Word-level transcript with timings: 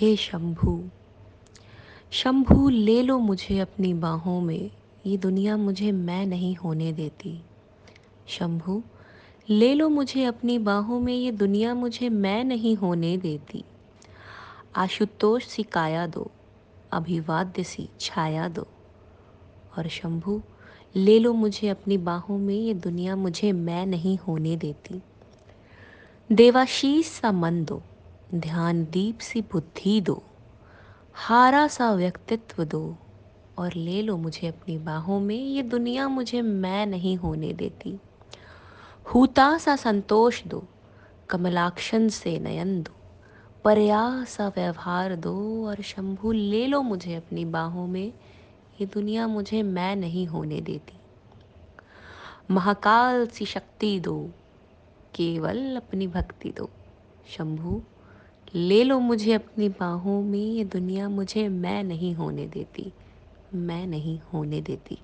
हे 0.00 0.16
शंभू 0.16 0.84
शंभू 2.10 2.68
ले 2.68 3.02
लो 3.02 3.18
मुझे 3.18 3.58
अपनी 3.58 3.94
बाहों 3.94 4.40
में, 4.40 4.70
ये 5.06 5.16
दुनिया 5.16 5.56
मुझे 5.56 5.92
मैं 5.92 6.26
नहीं 6.26 6.56
होने 6.56 6.92
देती। 6.92 7.42
शंभू, 8.26 8.82
ले 9.50 9.74
लो 9.74 9.88
मुझे 9.88 10.24
अपनी 10.24 10.58
बाहों 10.58 11.00
में, 11.00 11.14
ये 11.14 11.32
दुनिया 11.32 11.74
मुझे 11.74 12.08
मैं 12.08 12.44
नहीं 12.44 12.76
होने 12.76 13.16
देती। 13.16 13.64
आशुतोष 14.76 15.44
सी 15.44 15.62
काया 15.62 16.06
दो, 16.06 16.30
अभिवाद्य 16.92 17.64
सी 17.64 17.88
छाया 18.00 18.48
दो। 18.48 18.66
और 19.78 19.88
शंभू, 19.88 20.42
ले 20.96 21.18
लो 21.18 21.32
मुझे 21.32 21.68
अपनी 21.68 21.98
बाहों 21.98 22.38
में, 22.38 22.56
ये 22.56 22.74
दुनिया 22.74 23.16
मुझे 23.16 23.52
मैं 23.52 23.86
नहीं 23.86 24.18
होने 24.18 24.56
देती। 24.56 25.02
देवाशीष 26.32 27.06
सा 27.06 27.32
मन 27.32 27.64
दो 27.64 27.82
ध्यान 28.34 28.84
दीप 28.84 29.18
सी 29.18 29.40
बुद्धि 29.40 30.00
दो, 30.00 30.22
हारा 31.14 31.68
सा 31.68 31.92
व्यक्तित्व 31.92 32.64
दो, 32.64 32.96
और 33.58 33.72
ले 33.72 34.02
लो 34.02 34.16
मुझे 34.16 34.46
अपनी 34.46 34.78
बाहों 34.78 35.20
में, 35.20 35.36
ये 35.36 35.62
दुनिया 35.62 36.08
मुझे 36.08 36.42
मैं 36.42 36.86
नहीं 36.86 37.16
होने 37.16 37.52
देती। 37.52 37.98
हूता 39.14 39.58
सा 39.58 39.76
संतोष 39.76 40.44
दो 40.44 40.64
कमलाक्षन 41.30 42.08
से 42.08 42.38
नयन 42.38 42.82
दो, 42.82 42.92
परया 43.64 44.24
सा 44.24 44.48
व्यवहार 44.48 45.16
दो, 45.16 45.66
और 45.66 45.82
शंभु 45.82 46.32
ले 46.32 46.66
लो 46.66 46.82
मुझे 46.82 47.14
अपनी 47.14 47.44
बाहों 47.44 47.86
में, 47.86 48.12
ये 48.80 48.86
दुनिया 48.86 49.26
मुझे 49.26 49.62
मैं 49.62 49.96
नहीं 49.96 50.26
होने 50.26 50.60
देती। 50.60 50.98
महाकाल 52.50 53.26
सी 53.26 53.46
शक्ति 53.46 54.00
दो, 54.00 54.30
केवल 55.14 55.76
अपनी 55.76 56.06
भक्ति 56.06 56.50
दो, 56.50 56.70
शंभू। 57.28 57.82
ले 58.54 58.84
लो 58.84 58.98
मुझे 58.98 59.32
अपनी 59.32 59.68
बाहों 59.68 60.22
में, 60.22 60.38
ये 60.38 60.64
दुनिया 60.64 61.08
मुझे 61.08 61.48
मैं 61.48 61.84
नहीं 61.84 62.14
होने 62.14 62.46
देती, 62.46 62.92
मैं 63.54 63.86
नहीं 63.86 64.20
होने 64.32 64.60
देती। 64.60 65.02